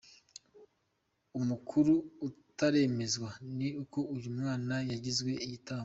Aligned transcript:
Amakuru 1.39 1.93
ataremezwa 2.27 3.29
ni 3.57 3.67
uko 3.83 3.99
uyu 4.15 4.29
mwana 4.37 4.75
yagizwe 4.91 5.31
igitambo. 5.45 5.79